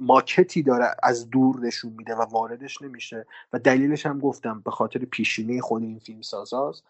ماکتی 0.00 0.62
داره 0.62 0.86
از 1.02 1.30
دور 1.30 1.60
نشون 1.60 1.92
میده 1.92 2.14
و 2.14 2.20
واردش 2.22 2.82
نمیشه. 2.82 3.26
و 3.52 3.58
دلیلش 3.58 4.06
هم 4.06 4.18
گفتم 4.18 4.62
به 4.64 4.70
خاطر 4.70 4.98
پیشینه 4.98 5.60
خود 5.60 5.82
این 5.82 5.98
فیلم 5.98 6.22
سازاست. 6.22 6.84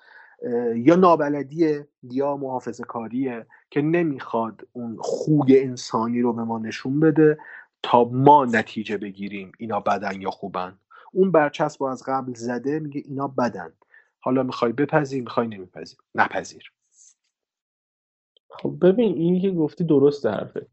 یا 0.75 0.97
نابلدیه 0.97 1.89
یا 2.03 2.37
محافظه 2.37 2.85
کاریه 2.85 3.47
که 3.71 3.83
نمی‌خواد 3.83 4.67
اون 4.73 4.97
خوی 5.01 5.61
انسانی 5.61 6.21
رو 6.21 6.33
به 6.33 6.45
ما 6.45 6.59
نشون 6.59 7.01
بده 7.01 7.39
تا 7.83 8.05
ما 8.05 8.45
نتیجه 8.45 8.97
بگیریم 8.97 9.53
اینا 9.59 9.81
بدن 9.81 10.21
یا 10.21 10.31
خوبن. 10.31 10.79
اون 11.13 11.33
برچسب 11.33 11.83
از 11.83 12.03
قبل 12.07 12.35
زده 12.35 12.79
میگه 12.79 13.03
اینا 13.05 13.29
بدن. 13.29 13.73
حالا 14.21 14.43
می‌خوای 14.43 14.73
بپذیر 14.73 15.23
می‌خوای 15.23 15.47
نمیپذیر 15.47 15.99
نپذیر. 16.15 16.73
خب 18.63 18.75
ببین 18.83 19.15
این 19.15 19.41
که 19.41 19.51
گفتی 19.51 19.85
درست 19.85 20.27
حرفه. 20.27 20.67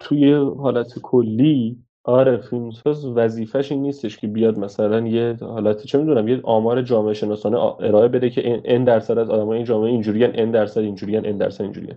توی 0.00 0.32
حالت 0.34 0.98
کلی 0.98 1.78
آره 2.04 2.36
فیلمساز 2.36 3.06
وظیفش 3.06 3.72
این 3.72 3.82
نیستش 3.82 4.18
که 4.18 4.26
بیاد 4.26 4.58
مثلا 4.58 5.06
یه 5.06 5.36
حالتی 5.40 5.88
چه 5.88 5.98
می‌دونم 5.98 6.28
یه 6.28 6.40
آمار 6.42 6.82
جامعه 6.82 7.14
شناسانه 7.14 7.58
ارائه 7.58 8.08
بده 8.08 8.30
که 8.30 8.60
این 8.64 8.84
درصد 8.84 9.18
از 9.18 9.30
آدمای 9.30 9.56
این 9.56 9.64
جامعه 9.64 9.90
اینجوریان 9.90 10.30
این 10.34 10.50
درصد 10.50 10.80
اینجوریان 10.80 11.24
این 11.24 11.36
درصد 11.36 11.62
اینجوریان 11.62 11.96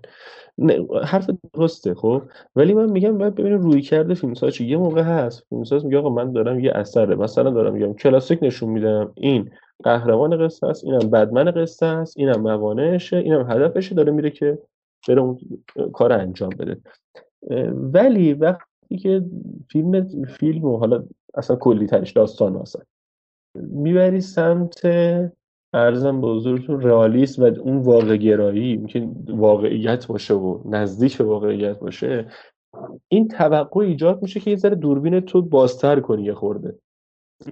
نه 0.58 0.88
حرف 1.04 1.30
درسته 1.54 1.94
خب؟ 1.94 2.22
ولی 2.56 2.74
من 2.74 2.92
میگم 2.92 3.18
باید 3.18 3.36
ببینیم 3.36 3.60
روی 3.60 3.82
کرده 3.82 4.14
فیلمساز 4.14 4.54
چی. 4.54 4.66
یه 4.66 4.78
موقع 4.78 5.02
هست 5.02 5.46
فیلمساز 5.50 5.86
میگه 5.86 5.98
آقا 5.98 6.10
من 6.10 6.32
دارم 6.32 6.60
یه 6.60 6.72
اثره. 6.72 7.16
مثلا 7.16 7.50
دارم 7.50 7.74
میگم 7.74 7.94
کلاسیک 7.94 8.40
نشون 8.42 8.70
میدم 8.70 9.12
این 9.16 9.50
قهرمان 9.84 10.46
قصه 10.46 10.68
است 10.68 10.84
اینم 10.84 11.10
بدمن 11.10 11.52
قصه 11.52 11.86
است 11.86 12.18
اینم 12.18 12.42
موانعشه 12.42 13.18
اینم 13.18 13.52
هدفشه. 13.52 13.96
داره 13.96 14.12
میره 14.12 14.30
که 14.30 14.58
بره 15.08 15.22
اون 15.22 15.38
کار 15.94 16.14
انجام 16.14 16.50
بده. 16.50 16.78
ولی 17.72 18.34
وقتی 18.34 18.98
که 18.98 19.26
فیلم 19.72 20.08
فیلم 20.26 20.66
و 20.66 20.78
حالا 20.78 21.04
اصلا 21.34 21.56
کلی 21.56 21.88
ترش 21.88 22.12
داستان 22.12 22.56
اصلا 22.56 22.82
می‌بری 23.56 24.22
سمت 24.22 24.82
ارزم 25.74 26.22
به 26.22 26.28
حضورتون 26.28 26.82
رئالیسم 26.82 27.44
و 27.44 27.46
اون 27.46 27.78
واقع 27.78 28.18
گرایی 28.18 28.88
واقعیت 29.28 30.08
باشه 30.08 30.34
و 30.34 30.60
نزدیک 30.66 31.18
واقعیت 31.20 31.80
باشه 31.80 32.28
این 33.08 33.28
توقع 33.28 33.82
ایجاد 33.82 34.22
میشه 34.22 34.40
که 34.40 34.52
یه 34.52 34.58
ذره 34.58 34.76
دوربین 34.76 35.20
تو 35.20 35.42
بازتر 35.42 36.00
کنی 36.00 36.24
یه 36.24 36.34
خورده. 36.34 36.80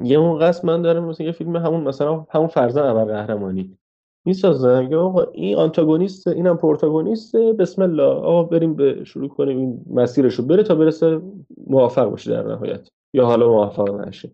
یه 0.04 0.18
موقع 0.18 0.52
من 0.64 0.82
دارم 0.82 1.06
مثلا 1.06 1.26
یه 1.26 1.32
فیلم 1.32 1.56
همون 1.56 1.84
مثلا 1.84 2.26
همون 2.30 2.48
فرزن 2.48 2.82
اول 2.82 3.06
قهرمانی. 3.06 3.78
می‌سازن 4.25 4.89
که 4.89 4.96
آقا 4.96 5.24
این 5.24 5.58
آنتاگونیست 5.58 6.27
اینم 6.27 6.58
پروتاگونیست 6.58 7.36
بسم 7.36 7.82
الله. 7.82 8.03
آقا 8.03 8.44
بریم 8.44 8.74
به 8.74 9.03
شروع 9.03 9.30
کنیم 9.30 9.58
این 9.58 9.86
مسیرش 9.89 10.36
رو 10.36 10.46
بره 10.46 10.63
تا 10.63 10.75
برسه 10.75 11.22
موفق 11.68 12.10
باشه 12.10 12.32
در 12.32 12.48
نهایت. 12.48 12.89
یا 13.13 13.25
حالا 13.25 13.51
موفق 13.51 14.08
نشه. 14.08 14.32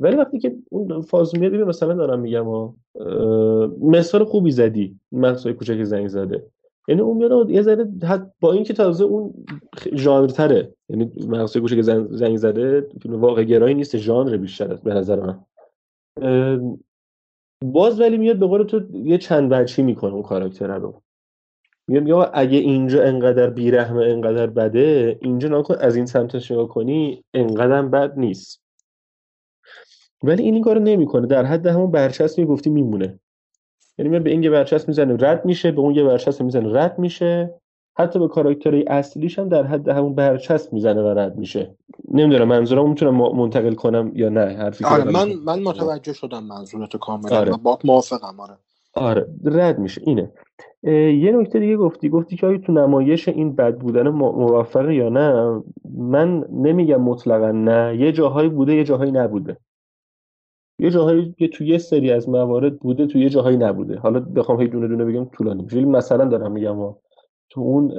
ولی 0.00 0.16
وقتی 0.16 0.38
که 0.38 0.56
اون 0.70 1.00
فاز 1.00 1.38
میاد 1.38 1.54
مثلا 1.54 1.94
دارم 1.94 2.20
میگم 2.20 2.74
مثال 3.80 4.24
خوبی 4.24 4.50
زدی. 4.50 4.98
مثلا 5.12 5.52
کوچک 5.52 5.84
زنگ 5.84 6.08
زده. 6.08 6.46
یعنی 6.88 7.00
اون 7.00 7.16
میاد 7.16 7.50
یه 7.50 7.62
ذره 7.62 7.88
با 8.40 8.52
اینکه 8.52 8.74
تازه 8.74 9.04
اون 9.04 9.34
ژانر 9.94 10.26
تره 10.26 10.72
یعنی 10.88 11.12
مغزای 11.28 11.62
کوچک 11.62 11.80
زنگ 12.10 12.36
زده 12.36 12.86
فیلم 13.02 13.20
واقع 13.20 13.44
گرایی 13.44 13.74
نیست 13.74 13.96
ژانر 13.96 14.36
بیشتر 14.36 14.74
به 14.74 14.94
نظر 14.94 15.20
من. 15.20 15.38
باز 17.62 18.00
ولی 18.00 18.18
میاد 18.18 18.38
به 18.38 18.46
قول 18.46 18.62
تو 18.62 18.96
یه 18.96 19.18
چند 19.18 19.52
وجهی 19.52 19.82
می‌کنه 19.82 20.12
اون 20.12 20.22
کاراکتر 20.22 20.76
رو. 20.78 21.02
میاد 21.88 22.02
میگه 22.02 22.30
اگه 22.32 22.58
اینجا 22.58 23.02
انقدر 23.02 23.50
بیرحمه 23.50 24.04
انقدر 24.04 24.46
بده 24.46 25.18
اینجا 25.22 25.48
نکن 25.48 25.74
از 25.80 25.96
این 25.96 26.06
سمتش 26.06 26.50
نگاه 26.50 26.68
کنی 26.68 27.24
انقدر 27.34 27.82
بد 27.82 28.18
نیست. 28.18 28.62
ولی 30.22 30.42
این 30.42 30.54
این 30.54 30.62
کارو 30.62 30.80
نمی‌کنه. 30.80 31.26
در 31.26 31.44
حد 31.44 31.66
همون 31.66 31.90
برچسب 31.90 32.38
می‌گفتی 32.38 32.70
میمونه. 32.70 33.18
یعنی 33.98 34.08
میاد 34.08 34.22
به 34.22 34.30
این 34.30 34.42
یه 34.42 34.50
برچسب 34.50 34.88
می‌زنه 34.88 35.16
رد 35.20 35.44
میشه 35.44 35.72
به 35.72 35.80
اون 35.80 35.94
یه 35.94 36.04
برچسب 36.04 36.44
می‌زنه 36.44 36.80
رد 36.80 36.98
میشه. 36.98 37.54
حتی 37.94 38.18
به 38.18 38.28
کاراکترهای 38.28 38.84
اصلیش 38.86 39.38
هم 39.38 39.48
در 39.48 39.62
حد 39.66 39.88
همون 39.88 40.14
برچسب 40.14 40.72
می‌زنه 40.72 41.02
و 41.02 41.06
رد 41.18 41.36
میشه. 41.36 41.74
نمی‌دونم 42.10 42.48
منظورم 42.48 42.88
می‌تونم 42.88 43.14
منتقل 43.16 43.74
کنم 43.74 44.12
یا 44.14 44.28
نه 44.28 44.46
حرفی 44.46 44.84
آره 44.84 45.04
من 45.04 45.32
من 45.44 45.62
متوجه 45.62 46.12
شدم 46.12 46.44
منظورت 46.44 46.96
کاملا. 46.96 47.38
آره. 47.38 47.52
با 47.62 47.78
موافقم 47.84 48.40
آره. 48.40 48.56
آره 48.94 49.26
رد 49.44 49.78
میشه. 49.78 50.02
اینه. 50.04 50.32
یه 51.22 51.32
نکته 51.32 51.58
دیگه 51.58 51.76
گفتی. 51.76 52.08
گفتی 52.08 52.36
که 52.36 52.46
آیا 52.46 52.58
تو 52.58 52.72
نمایش 52.72 53.28
این 53.28 53.56
بد 53.56 53.78
بودن 53.78 54.08
موفق 54.08 54.90
یا 54.90 55.08
نه؟ 55.08 55.62
من 55.98 56.44
نمیگم 56.52 57.00
مطلقا 57.00 57.50
نه. 57.52 57.96
یه 57.96 58.12
جاهایی 58.12 58.48
بوده 58.48 58.74
یه 58.74 58.84
جاهایی 58.84 59.12
نبوده. 59.12 59.56
یه 60.78 60.90
جاهایی 60.90 61.34
که 61.38 61.48
تو 61.48 61.64
یه 61.64 61.78
سری 61.78 62.12
از 62.12 62.28
موارد 62.28 62.78
بوده 62.78 63.06
تو 63.06 63.18
یه 63.18 63.28
جاهایی 63.28 63.56
نبوده. 63.56 63.98
حالا 63.98 64.20
بخوام 64.20 64.60
هی 64.60 64.68
دونه 64.68 64.88
دونه 64.88 65.04
بگم 65.04 65.24
طولانی 65.24 65.68
فیلم 65.68 65.90
مثلا 65.90 66.24
دارم 66.24 66.52
میگم 66.52 66.76
تو 67.52 67.60
اون 67.60 67.92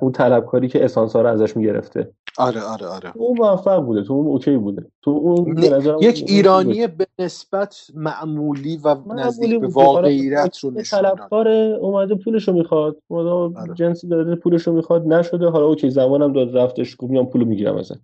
اون 0.00 0.12
طلبکاری 0.12 0.68
که 0.68 0.84
اسانسا 0.84 1.22
رو 1.22 1.28
ازش 1.28 1.56
می‌گرفته. 1.56 2.12
آره 2.38 2.60
آره 2.60 2.86
آره. 2.86 3.12
اون 3.16 3.38
موفق 3.38 3.80
بوده 3.80 4.02
تو 4.02 4.12
اون 4.12 4.26
OK 4.26 4.56
بوده. 4.56 4.86
تو 5.02 5.10
اون 5.10 5.58
یک 6.00 6.24
ایرانی 6.28 6.86
به 6.86 7.06
نسبت 7.18 7.86
معمولی 7.94 8.80
و 8.84 8.96
نزدیک 9.14 9.60
به 9.60 9.66
واقعیت 9.66 10.58
رو 10.58 10.70
نشون 10.70 11.00
طلبکار 11.00 11.48
اومده 11.48 12.14
پولشو 12.14 12.52
می‌خواد 12.52 12.96
اومده 13.08 13.60
آره. 13.60 13.74
جنسی 13.74 14.08
داده 14.08 14.34
پولشو 14.36 14.72
می‌خواد 14.72 15.06
نشده 15.06 15.48
حالا 15.48 15.66
OK 15.66 15.90
زمانم 15.90 16.32
داد 16.32 16.56
رفتش 16.56 16.96
گفت 16.98 17.10
میام 17.10 17.26
پولو 17.26 17.44
می‌گیرم 17.44 17.76
ازت. 17.76 18.00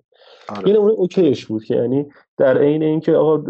آره. 0.49 0.69
یعنی 0.69 0.79
اون 0.79 0.91
OK 0.91 1.13
یش 1.13 1.47
بود 1.47 1.65
که 1.65 1.75
یعنی 1.75 2.07
در 2.37 2.59
عین 2.59 2.83
اینکه 2.83 3.13
آقا 3.13 3.45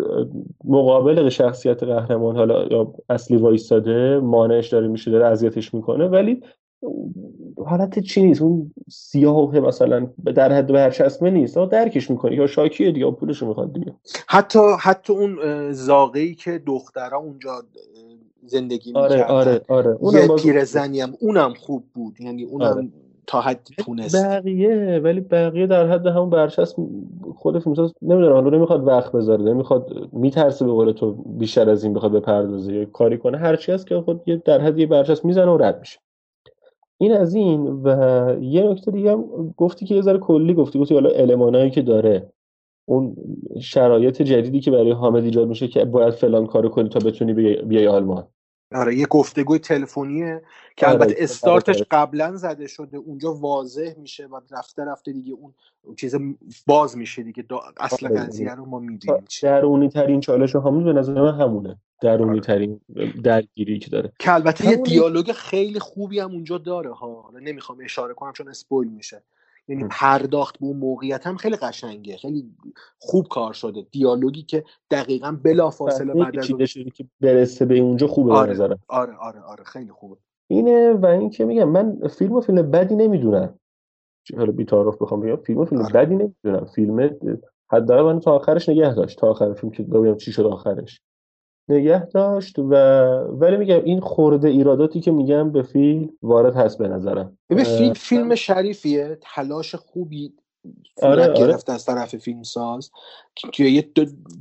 مقابل 0.65 1.29
شخصیت 1.29 1.83
قهرمان 1.83 2.37
حالا 2.37 2.65
یا 2.71 2.95
اصلی 3.09 3.37
وایستاده 3.37 4.21
مانعش 4.21 4.69
داره 4.69 4.89
میشه 4.89 5.11
داره 5.11 5.27
اذیتش 5.27 5.75
می‌کنه 5.75 6.09
ولی 6.09 6.41
حالت 7.67 7.99
چی 7.99 8.23
نیست؟ 8.23 8.43
اون 8.43 8.73
سیاه 8.89 9.61
مثلا 9.61 10.07
در 10.35 10.53
حد 10.53 10.73
برچسبه 10.73 11.31
نیست. 11.31 11.59
آه 11.59 11.69
درکش 11.69 12.11
می‌کنی. 12.11 12.37
یا 12.37 12.47
شاکیه 12.47 12.93
دیگه 12.93 13.11
پولشو 13.11 13.47
می‌خواد 13.47 13.73
دیگه. 13.73 13.95
حتی 14.29 14.59
حتی 14.81 15.13
اون 15.13 15.39
زاغه 15.73 16.21
ای 16.21 16.35
که 16.35 16.63
دخترها 16.67 17.19
اونجا 17.19 17.63
زندگی 18.47 18.93
آره 18.95 19.15
می‌کردن. 19.15 19.35
آره 19.35 19.63
آره. 19.69 19.91
یه 19.91 19.97
اونم 20.01 20.27
باز 20.27 20.43
پیرزنی 20.43 21.01
هم 21.01 21.13
اونم 21.21 21.55
خوب 21.55 21.85
بود. 21.95 22.21
یعنی 22.21 22.45
آره. 22.45 22.53
اونم 22.53 22.93
تا 23.27 23.41
حدی 23.41 23.75
تونست. 23.79 24.25
بقیه 24.25 25.01
ولی 25.05 25.21
بقیه 25.21 25.67
در 25.67 25.89
حد 25.89 26.07
همون 26.07 26.31
برچسب 26.31 26.77
خود 27.35 27.59
فیلمساز 27.59 27.93
نمی‌دونم 28.03 28.33
حالا 28.33 28.51
نمی‌خواد 28.51 28.87
وقت 28.87 29.13
بذاره 29.13 29.43
نمی‌خواد 29.43 30.09
میترسه 30.13 30.65
به 30.65 30.73
قول 30.73 30.93
تو 30.93 31.13
بیشتر 31.13 31.71
از 31.71 31.85
این 31.85 31.95
بخواد 31.95 32.13
بپردازه 32.13 32.75
یا 32.75 32.85
کاری 32.85 33.19
کنه. 33.19 33.39
هرچی 33.39 33.73
هست 33.73 33.87
که 33.87 34.01
خود 34.01 34.21
یه 34.27 34.43
در 34.45 34.61
حد 34.61 34.79
یه 34.79 34.87
برچسب 34.87 35.25
می‌زنه 35.25 35.51
و 35.51 35.57
رد 35.57 35.79
میشه. 35.81 35.99
این 37.01 37.13
از 37.13 37.35
این 37.35 37.67
و 37.67 37.89
یه 38.41 38.63
نکته 38.63 38.91
دیگه 38.91 39.13
هم 39.13 39.25
گفتی 39.57 39.87
که 39.87 39.95
یه 39.95 40.03
ذره 40.03 40.19
کلی 40.19 40.55
گفتی 40.55 40.79
گفتی 40.79 40.95
حالا 40.95 41.11
المانایی 41.11 41.71
که 41.71 41.83
داره 41.83 42.33
اون 42.89 43.17
شرایط 43.61 44.23
جدیدی 44.23 44.61
که 44.61 44.71
برای 44.71 44.93
حامد 44.93 45.25
ایجاد 45.25 45.49
میشه 45.49 45.69
که 45.69 45.85
باید 45.85 46.15
فلان 46.15 46.47
کارو 46.47 46.69
کنی 46.69 46.89
تا 46.89 46.99
بتونی 46.99 47.33
بیای, 47.33 47.63
بیای 47.63 47.87
آلمان. 47.87 48.29
آره 48.73 48.97
یه 48.97 49.07
گفتگوی 49.07 49.59
تلفنیه 49.59 50.43
که 50.77 50.87
آره 50.87 50.95
البته 50.95 51.15
استارتش 51.19 51.75
برای 51.75 51.87
قبلا 51.91 52.37
زده 52.37 52.67
شده 52.67 52.97
اونجا 52.97 53.35
واضح 53.35 53.95
میشه 53.99 54.27
و 54.27 54.41
رفته 54.51 54.85
رفته 54.85 55.13
دیگه 55.13 55.35
اون 55.35 55.55
چیز 55.97 56.17
باز 56.67 56.99
میشه 56.99 57.23
دیگه. 57.23 57.43
دا- 57.43 57.75
اصل 57.81 58.07
آره 58.07 58.17
قضیه 58.17 58.55
رو 58.55 58.67
ما 58.67 58.81
چی. 59.29 59.47
درونی 59.47 59.89
ترین 59.89 60.21
چالش 60.21 60.57
حامد 60.57 60.85
به 60.85 60.93
نظر 60.93 61.23
من 61.23 61.41
همونه. 61.41 61.79
درونی 62.03 62.31
آره. 62.31 62.41
ترین 62.41 62.81
درگیری 63.25 63.79
که 63.79 63.91
داره. 63.91 64.13
که 64.19 64.35
البته 64.35 64.65
یه 64.67 64.71
همون 64.71 64.83
دیالوگ 64.85 65.33
خیلی 65.33 65.79
خوبی 65.79 66.21
هم 66.21 66.33
اونجا 66.33 66.59
داره 66.59 66.93
ها. 66.95 67.33
نمی‌خوام 67.43 67.79
اشاره 67.85 68.15
کنم 68.15 68.33
چون 68.33 68.49
اسپویل 68.49 68.91
میشه. 68.93 69.23
یعنی 69.71 69.85
پرداخت 69.91 70.59
به 70.59 70.67
اون 70.67 70.77
موقعیت 70.77 71.27
هم 71.27 71.37
خیلی 71.37 71.57
قشنگه. 71.57 72.17
خیلی 72.17 72.55
خوب 72.99 73.29
کار 73.29 73.53
شده. 73.53 73.87
دیالوگی 73.91 74.43
که 74.43 74.65
دقیقا 74.91 75.39
بلافاصله 75.45 76.13
صحنه 76.13 76.25
بعد 76.25 76.39
از 76.39 76.51
اون 76.51 76.67
که 76.95 77.05
برسه 77.21 77.65
به 77.65 77.79
اونجا 77.79 78.07
خوبه 78.07 78.31
به 78.31 78.37
آره. 78.37 78.53
نظرم. 78.53 78.79
آره 78.89 79.17
آره 79.17 79.41
آره. 79.41 79.65
خیلی 79.65 79.91
خوبه. 79.91 80.17
اینه 80.51 80.93
و 80.93 81.07
این 81.07 81.31
که 81.31 81.45
میگم 81.45 81.69
من 81.69 82.09
فیلم 82.09 82.33
و 82.33 82.41
فیلم 82.41 82.71
بدی 82.71 82.97
نمی‌دونم. 82.97 83.59
حالا 84.37 84.53
بی‌تعارف 84.53 85.03
بخوام 85.03 85.21
بگم. 85.21 85.37
فیلم 85.37 85.59
و 85.59 85.65
فیلم 85.65 85.83
آره. 85.83 85.93
بدی 85.93 86.15
نمی‌دونم. 86.15 86.67
فیلم 86.67 87.19
حداقل 87.73 88.03
من 88.03 88.21
تا 88.21 88.33
آخرش 88.33 88.69
نگه 88.69 88.95
داشت. 88.95 89.19
تا 89.19 89.31
آخر 89.31 89.53
فیلم 89.53 89.73
که 89.73 89.83
ببینم 89.83 90.17
چی 90.17 90.33
شد 90.33 90.47
آخرش. 90.47 91.03
نگه 91.69 92.07
داشت 92.07 92.59
و 92.59 92.75
ولی 93.31 93.57
میگم 93.57 93.85
این 93.85 94.01
خورده 94.01 94.49
ایراداتی 94.49 95.01
که 95.01 95.11
میگم 95.11 95.53
به 95.53 95.63
فیلم 95.63 96.11
وارد 96.23 96.57
هست 96.57 96.79
به 96.79 96.89
نظرم. 96.89 97.39
ببین 97.51 97.67
اه، 97.67 97.77
فیلم 97.77 97.93
فیلم 97.93 98.35
شریفیه 98.35 99.19
تلاش 99.23 99.75
خوبی 99.75 100.35
آره 101.03 101.25
صورت 101.25 101.29
آره. 101.29 101.39
گرفته 101.39 101.73
از 101.73 101.85
طرف 101.85 102.17
فیلمساز 102.17 102.91
که 103.35 103.49
که 103.49 103.65
یه 103.65 103.93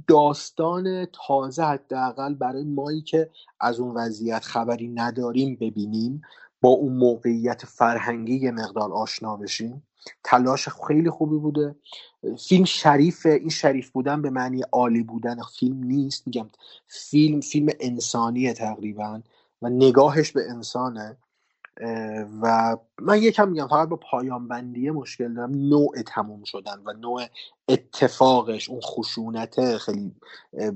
داستان 0.08 1.08
تازه 1.28 1.64
حداقل 1.64 2.34
برای 2.34 2.64
مایی 2.64 3.02
که 3.02 3.30
از 3.60 3.80
اون 3.80 3.96
وضعیت 3.96 4.44
خبری 4.44 4.88
نداریم 4.88 5.58
ببینیم 5.62 6.22
با 6.62 6.70
اون 6.70 6.94
موقعیت 6.94 7.66
فرهنگی 7.66 8.36
یه 8.36 8.52
مقدار 8.52 8.94
آشنا 8.94 9.38
بشیم. 9.38 9.84
تلاش 10.24 10.70
خیلی 10.70 11.10
خوبی 11.10 11.38
بوده. 11.38 11.76
فیلم 12.50 12.66
شریفه 12.66 13.30
این 13.30 13.50
شریف 13.50 13.92
بودن 13.92 14.22
به 14.22 14.30
معنی 14.30 14.62
عالی 14.72 15.04
بودن 15.04 15.38
فیلم 15.60 15.84
نیست. 15.84 16.28
میگم 16.28 16.50
فیلم 16.88 17.42
فیلم 17.42 17.70
انسانیه 17.80 18.54
تقریبا 18.54 19.22
و 19.62 19.70
نگاهش 19.70 20.32
به 20.32 20.42
انسانه. 20.52 21.18
و 22.42 22.78
من 23.02 23.22
یکم 23.22 23.50
میگم 23.50 23.68
فقط 23.68 23.90
با 23.90 23.96
پایان 23.96 24.48
بندی 24.48 24.90
مشکل 24.90 25.34
دارم 25.34 25.52
نوع 25.52 26.02
تموم 26.08 26.44
شدن 26.44 26.82
و 26.86 26.94
نوع 26.94 27.22
اتفاقش 27.70 28.70
اون 28.70 28.80
خشونته 28.82 29.78
خیلی 29.78 30.16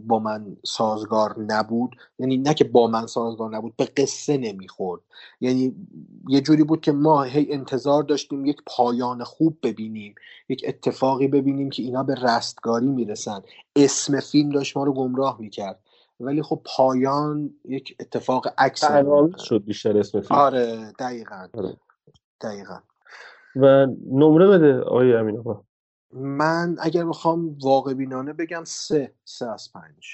با 0.08 0.20
من 0.20 0.58
سازگار 0.66 1.40
نبود. 1.40 1.96
یعنی 2.20 2.38
نه 2.38 2.54
که 2.54 2.64
با 2.64 2.88
من 2.88 3.08
سازگار 3.08 3.56
نبود 3.56 3.76
به 3.78 3.86
قصه 3.86 4.38
نمی‌خورد. 4.38 5.02
یعنی 5.42 5.76
یه 6.28 6.42
جوری 6.42 6.64
بود 6.64 6.82
که 6.82 6.92
ما 6.92 7.24
هی 7.24 7.52
انتظار 7.52 8.04
داشتیم 8.04 8.46
یک 8.46 8.58
پایان 8.68 9.24
خوب 9.24 9.58
ببینیم 9.64 10.16
یک 10.50 10.66
اتفاقی 10.68 11.28
ببینیم 11.28 11.70
که 11.70 11.84
اینا 11.84 12.04
به 12.04 12.16
رستگاری 12.16 12.88
می‌رسن. 12.88 13.42
اسم 13.76 14.20
فیلم 14.20 14.50
داشت 14.50 14.78
ما 14.78 14.84
رو 14.84 14.94
گمراه 14.94 15.38
می‌کرد. 15.40 15.80
ولی 16.24 16.42
خب 16.42 16.62
پایان 16.66 17.54
یک 17.66 17.96
اتفاق 18.00 18.48
عکس 18.58 18.84
شد 19.38 19.64
بیشتر 19.66 19.98
اسم 19.98 20.22
فیلم. 20.22 20.40
آره 20.40 20.92
دقیقا. 21.00 21.48
آره. 21.54 21.78
دقیقا. 22.42 22.80
و 23.56 23.88
نمره 24.12 24.48
بده 24.48 24.80
آقای 24.80 25.14
امین 25.14 25.38
آقا. 25.38 25.64
من 26.12 26.76
اگر 26.80 27.06
بخوام 27.06 27.58
واقع 27.64 27.94
بینانه 27.94 28.34
بگم 28.34 28.64
سه 28.66 29.14
سه 29.26 29.52
از 29.52 29.72
پنج. 29.74 30.06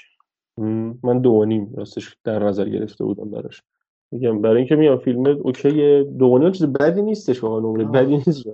من 1.02 1.20
دو 1.20 1.30
و 1.30 1.44
نیم. 1.44 1.74
راستش 1.76 2.16
در 2.24 2.38
نظر 2.38 2.68
گرفته 2.68 3.04
بودم 3.04 3.30
براش. 3.30 3.62
میگم 4.10 4.42
برای 4.42 4.56
اینکه 4.56 4.76
میگم 4.76 4.98
فیلم 4.98 5.26
اوکی 5.26 6.04
دو 6.18 6.50
چیز 6.50 6.66
بدی 6.66 7.02
نیستش 7.02 7.44
واقعا 7.44 7.60
نمره 7.60 7.84
بدی. 7.84 8.16
نیست. 8.16 8.46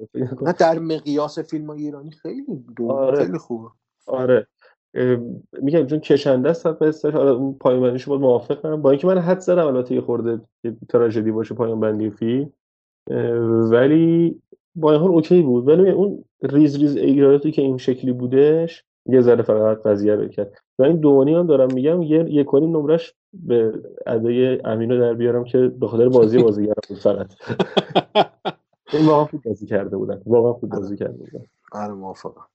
نه 0.42 0.52
در 0.52 0.78
مقیاس 0.78 1.38
فیلم 1.38 1.70
ایرانی 1.70 2.10
خیلی 2.10 2.64
دو 2.76 2.92
آره. 2.92 3.24
خیلی 3.24 3.38
خوبه. 3.38 3.68
آره. 4.06 4.46
میگم 5.62 5.86
چون 5.86 5.98
کشنده 5.98 6.50
است 6.50 6.66
قصهش 6.66 7.14
حالا 7.14 7.34
اون 7.34 7.56
پایان 7.60 7.80
باید 7.80 8.08
موافقم 8.08 8.82
با 8.82 8.90
اینکه 8.90 9.06
من 9.06 9.18
حدس 9.18 9.40
زدم 9.40 9.66
البته 9.66 9.94
یه 9.94 10.00
خورده 10.00 10.40
تراژدی 10.88 11.30
باشه 11.30 11.54
پایان 11.54 11.80
بندی 11.80 12.52
اه، 13.10 13.38
ولی 13.70 14.40
با 14.74 14.92
این 14.92 15.00
حال 15.00 15.10
OK 15.10 15.42
بود. 15.42 15.68
ولی 15.68 15.90
اون 15.90 16.24
ریز 16.42 16.76
ریز 16.76 16.96
ایراداتی 16.96 17.52
که 17.52 17.62
این 17.62 17.78
شکلی 17.78 18.12
بودش 18.12 18.84
یه 19.06 19.20
ذره 19.20 19.42
فقط 19.42 19.82
قضیه 19.82 20.14
رو 20.14 20.28
کرد. 20.28 20.52
و 20.78 20.82
این 20.82 20.96
دوانی 20.96 21.34
هم 21.34 21.46
دارم 21.46 21.74
میگم 21.74 22.02
یه 22.02 22.24
یک 22.28 22.54
و 22.54 22.58
نیم 22.58 22.76
نمرش 22.76 23.14
به 23.32 23.72
ادای 24.06 24.60
امینو 24.64 25.00
در 25.00 25.14
بیارم 25.14 25.44
که 25.44 25.58
به 25.58 25.88
خاطر 25.88 26.08
بازی 26.08 26.38
بازیگرم 26.38 26.74
بود 26.88 26.98
فقط. 26.98 27.26
این 28.92 29.06
واقعا 29.06 29.24
خوب 29.24 29.42
بازی 29.42 29.66
کرده 29.66 29.96
بودن. 29.96 30.22
واقعا 30.26 30.52
خوب 30.52 30.70
بازی 30.70 30.96
کرده 30.96 31.18
بودن. 31.18 31.44
آره 31.72 31.92
موافقم. 31.92 32.46